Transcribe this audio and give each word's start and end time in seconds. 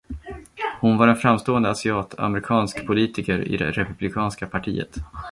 Hon 0.79 0.97
var 0.97 1.07
en 1.07 1.15
framstående 1.15 1.69
asiat-amerikansk 1.69 2.85
politiker 2.87 3.41
i 3.47 3.57
det 3.57 3.71
republikanska 3.71 4.47
partiet. 4.47 4.95